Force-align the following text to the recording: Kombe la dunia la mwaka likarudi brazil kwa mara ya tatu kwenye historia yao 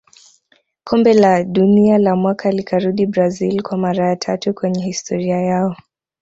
Kombe 0.83 1.13
la 1.13 1.43
dunia 1.43 1.97
la 1.97 2.15
mwaka 2.15 2.51
likarudi 2.51 3.05
brazil 3.05 3.61
kwa 3.63 3.77
mara 3.77 4.09
ya 4.09 4.15
tatu 4.15 4.53
kwenye 4.53 4.83
historia 4.85 5.41
yao 5.41 5.75